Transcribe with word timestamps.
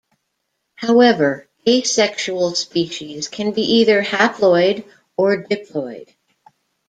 However, 0.73 1.47
asexual 1.69 2.55
species 2.55 3.27
can 3.27 3.51
be 3.51 3.61
either 3.61 4.01
haploid 4.03 4.83
or 5.15 5.43
diploid. 5.43 6.15